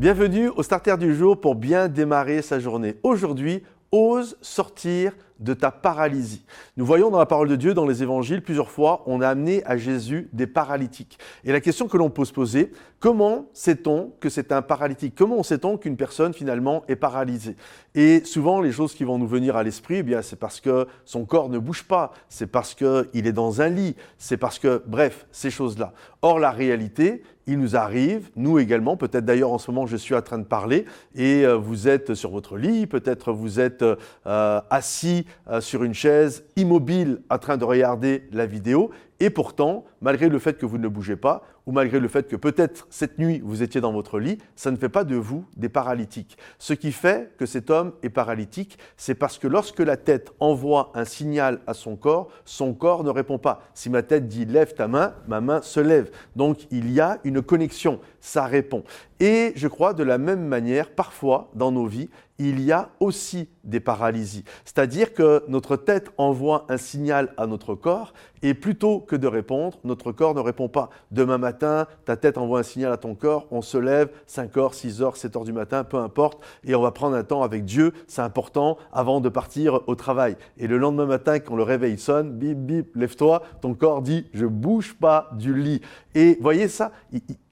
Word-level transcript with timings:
Bienvenue 0.00 0.48
au 0.56 0.62
starter 0.62 0.96
du 0.96 1.14
jour 1.14 1.38
pour 1.38 1.54
bien 1.56 1.86
démarrer 1.86 2.40
sa 2.40 2.58
journée. 2.58 2.96
Aujourd'hui, 3.02 3.62
ose 3.92 4.38
sortir 4.40 5.12
de 5.40 5.54
ta 5.54 5.70
paralysie. 5.70 6.44
Nous 6.76 6.86
voyons 6.86 7.10
dans 7.10 7.18
la 7.18 7.26
parole 7.26 7.48
de 7.48 7.56
Dieu, 7.56 7.74
dans 7.74 7.86
les 7.86 8.02
évangiles, 8.02 8.42
plusieurs 8.42 8.70
fois, 8.70 9.02
on 9.06 9.20
a 9.20 9.28
amené 9.28 9.64
à 9.64 9.76
Jésus 9.76 10.28
des 10.32 10.46
paralytiques. 10.46 11.18
Et 11.44 11.52
la 11.52 11.60
question 11.60 11.88
que 11.88 11.96
l'on 11.96 12.10
peut 12.10 12.24
se 12.24 12.32
poser, 12.32 12.72
comment 13.00 13.46
sait-on 13.52 14.12
que 14.20 14.28
c'est 14.28 14.52
un 14.52 14.62
paralytique? 14.62 15.14
Comment 15.16 15.42
sait-on 15.42 15.78
qu'une 15.78 15.96
personne 15.96 16.34
finalement 16.34 16.84
est 16.88 16.96
paralysée? 16.96 17.56
Et 17.94 18.22
souvent, 18.24 18.60
les 18.60 18.72
choses 18.72 18.94
qui 18.94 19.04
vont 19.04 19.18
nous 19.18 19.26
venir 19.26 19.56
à 19.56 19.62
l'esprit, 19.62 19.96
eh 19.96 20.02
bien, 20.02 20.22
c'est 20.22 20.38
parce 20.38 20.60
que 20.60 20.86
son 21.04 21.24
corps 21.24 21.48
ne 21.48 21.58
bouge 21.58 21.84
pas, 21.84 22.12
c'est 22.28 22.46
parce 22.46 22.74
qu'il 22.74 23.26
est 23.26 23.32
dans 23.32 23.60
un 23.62 23.68
lit, 23.68 23.96
c'est 24.18 24.36
parce 24.36 24.58
que, 24.58 24.82
bref, 24.86 25.26
ces 25.32 25.50
choses-là. 25.50 25.92
Or, 26.22 26.38
la 26.38 26.50
réalité, 26.50 27.22
il 27.46 27.58
nous 27.58 27.76
arrive, 27.76 28.30
nous 28.36 28.58
également, 28.58 28.96
peut-être 28.96 29.24
d'ailleurs 29.24 29.50
en 29.50 29.58
ce 29.58 29.70
moment 29.70 29.86
je 29.86 29.96
suis 29.96 30.14
en 30.14 30.22
train 30.22 30.38
de 30.38 30.44
parler, 30.44 30.84
et 31.16 31.44
euh, 31.44 31.56
vous 31.56 31.88
êtes 31.88 32.14
sur 32.14 32.30
votre 32.30 32.56
lit, 32.56 32.86
peut-être 32.86 33.32
vous 33.32 33.58
êtes 33.58 33.82
euh, 33.82 34.60
assis 34.70 35.26
euh, 35.26 35.29
sur 35.60 35.84
une 35.84 35.94
chaise, 35.94 36.44
immobile, 36.56 37.22
en 37.30 37.38
train 37.38 37.56
de 37.56 37.64
regarder 37.64 38.28
la 38.32 38.46
vidéo, 38.46 38.90
et 39.20 39.28
pourtant, 39.30 39.84
malgré 40.00 40.28
le 40.28 40.38
fait 40.38 40.58
que 40.58 40.64
vous 40.64 40.78
ne 40.78 40.88
bougez 40.88 41.16
pas, 41.16 41.42
ou 41.66 41.72
malgré 41.72 42.00
le 42.00 42.08
fait 42.08 42.26
que 42.26 42.36
peut-être 42.36 42.86
cette 42.90 43.18
nuit 43.18 43.40
vous 43.44 43.62
étiez 43.62 43.80
dans 43.80 43.92
votre 43.92 44.18
lit, 44.18 44.38
ça 44.56 44.70
ne 44.70 44.76
fait 44.76 44.88
pas 44.88 45.04
de 45.04 45.14
vous 45.14 45.44
des 45.56 45.68
paralytiques. 45.68 46.38
Ce 46.58 46.72
qui 46.72 46.90
fait 46.90 47.32
que 47.36 47.46
cet 47.46 47.70
homme 47.70 47.92
est 48.02 48.08
paralytique, 48.08 48.78
c'est 48.96 49.14
parce 49.14 49.38
que 49.38 49.46
lorsque 49.46 49.80
la 49.80 49.96
tête 49.96 50.32
envoie 50.40 50.90
un 50.94 51.04
signal 51.04 51.60
à 51.66 51.74
son 51.74 51.96
corps, 51.96 52.28
son 52.44 52.72
corps 52.72 53.04
ne 53.04 53.10
répond 53.10 53.38
pas. 53.38 53.62
Si 53.74 53.90
ma 53.90 54.02
tête 54.02 54.26
dit 54.26 54.46
lève 54.46 54.74
ta 54.74 54.88
main, 54.88 55.14
ma 55.28 55.40
main 55.40 55.60
se 55.62 55.80
lève. 55.80 56.10
Donc 56.34 56.66
il 56.70 56.90
y 56.90 57.00
a 57.00 57.18
une 57.24 57.42
connexion, 57.42 58.00
ça 58.20 58.46
répond. 58.46 58.82
Et 59.20 59.52
je 59.54 59.68
crois 59.68 59.92
de 59.92 60.02
la 60.02 60.16
même 60.16 60.46
manière, 60.46 60.90
parfois 60.90 61.50
dans 61.54 61.70
nos 61.70 61.86
vies, 61.86 62.08
il 62.38 62.62
y 62.62 62.72
a 62.72 62.88
aussi 63.00 63.50
des 63.64 63.80
paralysies. 63.80 64.44
C'est-à-dire 64.64 65.12
que 65.12 65.44
notre 65.46 65.76
tête 65.76 66.10
envoie 66.16 66.64
un 66.70 66.78
signal 66.78 67.34
à 67.36 67.46
notre 67.46 67.74
corps 67.74 68.14
et 68.42 68.54
plutôt 68.54 69.00
que 69.00 69.16
de 69.16 69.26
répondre, 69.26 69.78
notre 69.84 70.12
corps 70.12 70.34
ne 70.34 70.40
répond 70.40 70.68
pas. 70.68 70.90
Demain 71.10 71.38
matin, 71.38 71.86
ta 72.04 72.16
tête 72.16 72.38
envoie 72.38 72.60
un 72.60 72.62
signal 72.62 72.92
à 72.92 72.96
ton 72.96 73.14
corps, 73.14 73.46
on 73.50 73.62
se 73.62 73.78
lève 73.78 74.10
5 74.26 74.56
heures, 74.56 74.74
6 74.74 75.02
heures, 75.02 75.16
7 75.16 75.36
heures 75.36 75.44
du 75.44 75.52
matin, 75.52 75.84
peu 75.84 75.98
importe, 75.98 76.42
et 76.64 76.74
on 76.74 76.82
va 76.82 76.90
prendre 76.90 77.16
un 77.16 77.24
temps 77.24 77.42
avec 77.42 77.64
Dieu, 77.64 77.92
c'est 78.06 78.22
important, 78.22 78.78
avant 78.92 79.20
de 79.20 79.28
partir 79.28 79.80
au 79.86 79.94
travail. 79.94 80.36
Et 80.58 80.66
le 80.66 80.78
lendemain 80.78 81.06
matin, 81.06 81.38
quand 81.38 81.56
le 81.56 81.62
réveil 81.62 81.98
sonne, 81.98 82.32
bip, 82.32 82.58
bip, 82.58 82.96
lève-toi, 82.96 83.42
ton 83.60 83.74
corps 83.74 84.02
dit, 84.02 84.26
je 84.32 84.46
bouge 84.46 84.96
pas 84.98 85.30
du 85.32 85.54
lit. 85.54 85.80
Et 86.14 86.38
voyez 86.40 86.68
ça, 86.68 86.92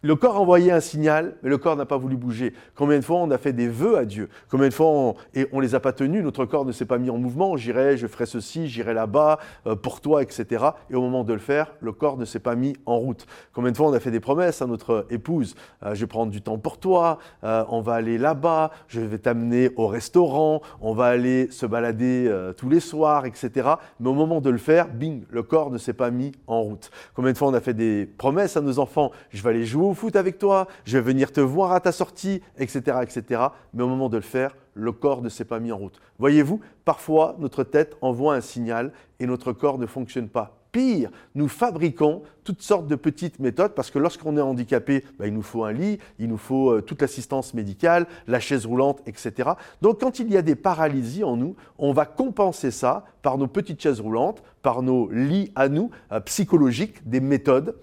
le 0.09 0.17
corps 0.17 0.37
a 0.37 0.41
envoyé 0.41 0.73
un 0.73 0.81
signal, 0.81 1.35
mais 1.43 1.51
le 1.51 1.59
corps 1.59 1.77
n'a 1.77 1.85
pas 1.85 1.99
voulu 1.99 2.17
bouger. 2.17 2.55
Combien 2.75 2.99
de 2.99 3.05
fois 3.05 3.19
on 3.19 3.31
a 3.31 3.37
fait 3.37 3.53
des 3.53 3.69
vœux 3.69 3.99
à 3.99 4.07
Dieu? 4.07 4.31
Combien 4.51 4.69
de 4.69 4.73
fois 4.73 4.87
on, 4.87 5.15
et 5.35 5.47
on 5.53 5.61
les 5.61 5.75
a 5.75 5.81
pas 5.81 5.93
tenus? 5.93 6.25
Notre 6.25 6.47
corps 6.47 6.65
ne 6.65 6.73
s'est 6.73 6.87
pas 6.87 6.97
mis 6.97 7.11
en 7.11 7.19
mouvement. 7.19 7.59
J'irai, 7.59 7.99
je 7.99 8.07
ferai 8.07 8.25
ceci, 8.25 8.69
j'irai 8.69 8.95
là-bas 8.95 9.39
euh, 9.67 9.77
pour 9.77 10.01
toi, 10.01 10.23
etc. 10.23 10.65
Et 10.89 10.95
au 10.95 11.03
moment 11.03 11.25
de 11.25 11.35
le 11.35 11.39
faire, 11.39 11.75
le 11.83 11.93
corps 11.93 12.17
ne 12.17 12.25
s'est 12.25 12.39
pas 12.39 12.55
mis 12.55 12.75
en 12.87 12.97
route. 12.97 13.27
Combien 13.53 13.71
de 13.71 13.77
fois 13.77 13.89
on 13.89 13.93
a 13.93 14.01
fait 14.01 14.11
des 14.11 14.19
promesses 14.19 14.63
à 14.63 14.67
notre 14.67 15.05
épouse? 15.11 15.55
Euh, 15.85 15.95
Je 15.95 16.01
vais 16.01 16.07
prendre 16.07 16.33
du 16.33 16.41
temps 16.41 16.57
pour 16.57 16.79
toi. 16.79 17.19
Euh, 17.45 17.67
on 17.69 17.83
va 17.83 17.93
aller 17.93 18.17
là-bas. 18.17 18.71
Je 18.87 19.01
vais 19.03 19.19
t'amener 19.19 19.73
au 19.77 19.89
restaurant. 19.89 20.63
On 20.81 20.95
va 20.95 21.05
aller 21.05 21.51
se 21.51 21.67
balader 21.67 22.35
tous 22.57 22.71
les 22.71 22.81
soirs, 22.81 23.27
etc. 23.27 23.69
Mais 24.01 24.09
au 24.09 24.15
moment 24.15 24.41
de 24.41 24.49
le 24.49 24.57
faire, 24.57 24.89
bing, 24.89 25.25
le 25.29 25.43
corps 25.43 25.71
ne 25.71 25.77
s'est 25.77 25.93
pas 25.93 26.11
mis 26.11 26.33
en 26.47 26.63
route. 26.63 26.91
Combien 27.13 27.33
de 27.33 27.37
fois 27.37 27.49
on 27.49 27.55
a 27.55 27.61
fait 27.61 27.75
des 27.75 28.07
promesses 28.07 28.57
à 28.57 28.63
nos 28.63 28.79
enfants? 28.79 29.11
Je 29.29 29.43
vais 29.43 29.51
aller 29.51 29.67
jouer 29.67 29.85
foot 29.99 30.17
avec 30.17 30.39
toi, 30.39 30.69
je 30.85 30.97
vais 30.97 31.03
venir 31.03 31.33
te 31.33 31.41
voir 31.41 31.73
à 31.73 31.81
ta 31.81 31.93
sortie, 31.93 32.41
etc., 32.57 32.99
etc. 33.03 33.43
Mais 33.75 33.83
au 33.83 33.89
moment 33.89 34.09
de 34.09 34.17
le 34.17 34.23
faire, 34.23 34.57
le 34.75 34.93
corps 34.93 35.23
ne 35.23 35.29
s'est 35.29 35.45
pas 35.45 35.59
mis 35.59 35.73
en 35.73 35.77
route. 35.77 36.01
Voyez-vous, 36.19 36.61
parfois 36.85 37.35
notre 37.41 37.65
tête 37.65 37.97
envoie 38.01 38.37
un 38.37 38.41
signal 38.41 38.93
et 39.19 39.27
notre 39.27 39.53
corps 39.53 39.79
ne 39.79 39.87
fonctionne 39.87 40.29
pas. 40.29 40.55
Pire, 40.71 41.11
nous 41.35 41.49
fabriquons 41.49 42.23
toutes 42.45 42.63
sortes 42.63 42.87
de 42.87 42.95
petites 42.95 43.41
méthodes 43.41 43.75
parce 43.75 43.91
que 43.91 43.99
lorsqu'on 43.99 44.37
est 44.37 44.41
handicapé, 44.41 45.05
bah, 45.19 45.27
il 45.27 45.35
nous 45.35 45.43
faut 45.43 45.65
un 45.65 45.73
lit, 45.73 45.99
il 46.19 46.29
nous 46.29 46.37
faut 46.37 46.71
euh, 46.71 46.83
toute 46.83 47.01
l'assistance 47.01 47.55
médicale, 47.55 48.07
la 48.27 48.39
chaise 48.39 48.67
roulante, 48.67 49.01
etc. 49.07 49.51
Donc 49.83 50.01
quand 50.01 50.21
il 50.21 50.31
y 50.31 50.37
a 50.37 50.43
des 50.43 50.55
paralysies 50.55 51.25
en 51.25 51.37
nous, 51.37 51.57
on 51.79 51.93
va 51.93 52.05
compenser 52.05 52.71
ça 52.71 53.05
par 53.23 53.39
nos 53.39 53.49
petites 53.49 53.83
chaises 53.83 54.01
roulantes, 54.01 54.43
par 54.63 54.83
nos 54.83 55.11
lits 55.11 55.51
à 55.57 55.69
nous 55.69 55.91
euh, 56.13 56.21
psychologiques, 56.21 57.09
des 57.09 57.21
méthodes 57.21 57.75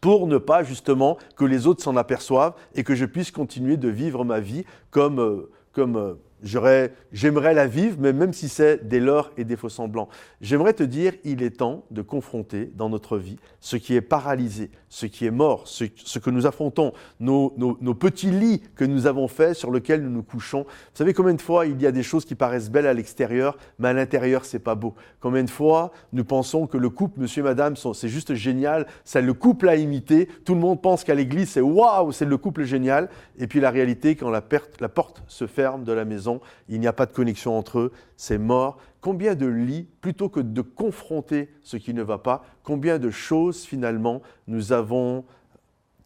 pour 0.00 0.26
ne 0.26 0.38
pas 0.38 0.62
justement 0.62 1.18
que 1.36 1.44
les 1.44 1.66
autres 1.66 1.82
s'en 1.82 1.96
aperçoivent 1.96 2.54
et 2.74 2.84
que 2.84 2.94
je 2.94 3.04
puisse 3.04 3.30
continuer 3.30 3.76
de 3.76 3.88
vivre 3.88 4.24
ma 4.24 4.40
vie 4.40 4.64
comme, 4.90 5.18
euh, 5.18 5.50
euh, 5.78 6.14
j'aimerais 6.42 7.54
la 7.54 7.66
vivre, 7.66 7.96
mais 7.98 8.12
même 8.12 8.32
si 8.32 8.48
c'est 8.48 8.86
des 8.86 9.00
leurres 9.00 9.32
et 9.36 9.44
des 9.44 9.56
faux 9.56 9.68
semblants. 9.68 10.08
J'aimerais 10.40 10.72
te 10.72 10.82
dire, 10.82 11.12
il 11.24 11.42
est 11.42 11.58
temps 11.58 11.84
de 11.90 12.02
confronter 12.02 12.70
dans 12.76 12.88
notre 12.88 13.18
vie 13.18 13.38
ce 13.60 13.76
qui 13.76 13.94
est 13.94 14.00
paralysé, 14.00 14.70
ce 14.88 15.06
qui 15.06 15.26
est 15.26 15.30
mort, 15.30 15.66
ce, 15.66 15.84
que 16.18 16.30
nous 16.30 16.46
affrontons, 16.46 16.92
nos, 17.20 17.50
petits 17.94 18.30
lits 18.30 18.62
que 18.76 18.84
nous 18.84 19.06
avons 19.06 19.28
faits 19.28 19.54
sur 19.54 19.70
lesquels 19.70 20.02
nous 20.02 20.10
nous 20.10 20.22
couchons. 20.22 20.62
Vous 20.62 20.94
savez 20.94 21.14
combien 21.14 21.34
de 21.34 21.40
fois 21.40 21.66
il 21.66 21.80
y 21.80 21.86
a 21.86 21.92
des 21.92 22.02
choses 22.02 22.24
qui 22.24 22.34
paraissent 22.34 22.70
belles 22.70 22.86
à 22.86 22.94
l'extérieur, 22.94 23.56
mais 23.78 23.88
à 23.88 23.92
l'intérieur 23.92 24.44
c'est 24.44 24.58
pas 24.58 24.74
beau? 24.74 24.94
Combien 25.20 25.42
de 25.42 25.50
fois 25.50 25.92
nous 26.12 26.24
pensons 26.24 26.66
que 26.66 26.76
le 26.76 26.90
couple, 26.90 27.20
monsieur 27.20 27.40
et 27.40 27.44
madame, 27.44 27.74
c'est 27.76 28.08
juste 28.08 28.34
génial, 28.34 28.86
c'est 29.04 29.22
le 29.22 29.34
couple 29.34 29.68
à 29.68 29.76
imiter. 29.76 30.28
Tout 30.44 30.54
le 30.54 30.60
monde 30.60 30.80
pense 30.80 31.04
qu'à 31.04 31.14
l'église 31.14 31.50
c'est 31.50 31.60
waouh, 31.60 32.12
c'est 32.12 32.24
le 32.24 32.36
couple 32.36 32.64
génial. 32.64 33.08
Et 33.38 33.46
puis 33.46 33.60
la 33.60 33.70
réalité, 33.70 34.14
quand 34.16 34.30
la 34.30 34.40
porte 34.40 35.22
se 35.26 35.46
ferme 35.46 35.84
de 35.84 35.92
la 35.92 36.04
maison, 36.04 36.27
il 36.68 36.80
n'y 36.80 36.86
a 36.86 36.92
pas 36.92 37.06
de 37.06 37.12
connexion 37.12 37.56
entre 37.56 37.78
eux, 37.78 37.92
c'est 38.16 38.38
mort. 38.38 38.78
Combien 39.00 39.34
de 39.34 39.46
lits, 39.46 39.86
plutôt 40.00 40.28
que 40.28 40.40
de 40.40 40.60
confronter 40.60 41.48
ce 41.62 41.76
qui 41.76 41.94
ne 41.94 42.02
va 42.02 42.18
pas, 42.18 42.44
combien 42.62 42.98
de 42.98 43.10
choses 43.10 43.62
finalement 43.62 44.22
nous 44.46 44.72
avons 44.72 45.24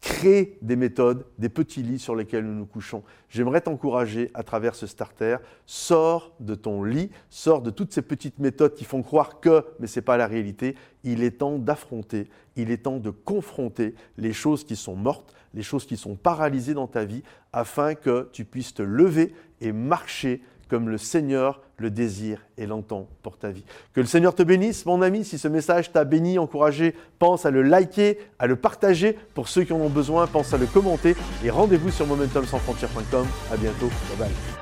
créé 0.03 0.59
des 0.63 0.75
méthodes, 0.75 1.25
des 1.39 1.49
petits 1.49 1.83
lits 1.83 2.01
sur 2.01 2.17
lesquels 2.17 2.45
nous 2.45 2.55
nous 2.55 2.67
couchons. 2.67 3.05
J'aimerais 3.29 3.61
t'encourager 3.61 4.33
à 4.35 4.43
travers 4.43 4.75
ce 4.75 4.89
starter, 4.89 5.37
sors 5.65 6.35
de 6.41 6.57
ton 6.57 6.83
lit, 6.83 7.11
sors 7.31 7.63
de 7.63 7.71
toutes 7.71 7.93
ces 7.93 8.03
petites 8.03 8.41
méthodes 8.41 8.75
qui 8.75 8.85
font 8.85 9.03
croire 9.03 9.39
que, 9.39 9.65
mais 9.79 9.87
ce 9.87 10.01
n'est 10.01 10.05
pas 10.05 10.17
la 10.17 10.27
réalité. 10.27 10.75
Il 11.05 11.23
est 11.23 11.39
temps 11.39 11.57
d'affronter, 11.57 12.29
il 12.57 12.73
est 12.73 12.79
temps 12.79 12.99
de 12.99 13.11
confronter 13.11 13.95
les 14.19 14.33
choses 14.33 14.65
qui 14.65 14.75
sont 14.75 14.97
mortes, 14.97 15.33
les 15.55 15.63
choses 15.63 15.87
qui 15.87 15.97
sont 15.97 16.17
paralysées 16.17 16.75
dans 16.75 16.89
ta 16.89 17.05
vie, 17.05 17.23
afin 17.53 17.95
que 17.95 18.29
tu 18.33 18.45
puisses 18.45 18.75
te 18.75 18.83
lever 18.83 19.33
et 19.61 19.71
marcher 19.71 20.43
comme 20.73 20.89
le 20.89 20.97
Seigneur 20.97 21.61
le 21.77 21.91
désire 21.91 22.47
et 22.57 22.65
l'entend 22.65 23.07
pour 23.23 23.37
ta 23.37 23.51
vie. 23.51 23.63
Que 23.93 24.01
le 24.01 24.07
Seigneur 24.07 24.35
te 24.35 24.43
bénisse, 24.43 24.87
mon 24.87 25.03
ami. 25.03 25.23
Si 25.23 25.37
ce 25.37 25.49
message 25.49 25.93
t'a 25.93 26.05
béni, 26.05 26.39
encouragé, 26.39 26.95
pense 27.19 27.45
à 27.45 27.51
le 27.51 27.61
liker, 27.61 28.19
à 28.39 28.47
le 28.47 28.57
partager. 28.57 29.19
Pour 29.35 29.49
ceux 29.49 29.65
qui 29.65 29.75
en 29.75 29.81
ont 29.81 29.91
besoin, 29.91 30.27
pense 30.27 30.55
à 30.55 30.57
le 30.57 30.65
commenter. 30.65 31.15
Et 31.45 31.51
rendez-vous 31.51 31.91
sur 31.91 32.07
momentumsansfrontières.com. 32.07 33.27
À 33.53 33.57
bientôt. 33.59 33.91
Bye 34.17 34.29
bye. 34.31 34.62